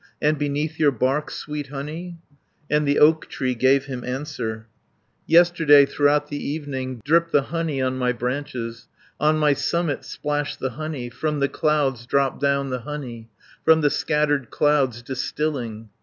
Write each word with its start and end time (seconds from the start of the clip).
And 0.19 0.35
beneath 0.39 0.79
your 0.79 0.89
bark 0.91 1.29
sweet 1.29 1.67
honey?" 1.67 2.17
430 2.71 2.75
And 2.75 2.87
the 2.87 2.97
oak 2.97 3.27
tree 3.29 3.53
gave 3.53 3.85
him 3.85 4.03
answer, 4.03 4.65
"Yesterday, 5.27 5.85
throughout 5.85 6.27
the 6.27 6.43
evening, 6.43 7.03
Dripped 7.05 7.31
the 7.31 7.43
honey 7.43 7.79
on 7.83 7.99
my 7.99 8.11
branches, 8.11 8.87
On 9.19 9.37
my 9.37 9.53
summit 9.53 10.03
splashed 10.03 10.59
the 10.59 10.71
honey, 10.71 11.11
From 11.11 11.39
the 11.39 11.49
clouds 11.49 12.07
dropped 12.07 12.41
down 12.41 12.71
the 12.71 12.79
honey, 12.79 13.29
From 13.63 13.81
the 13.81 13.91
scattered 13.91 14.49
clouds 14.49 15.03
distilling." 15.03 15.89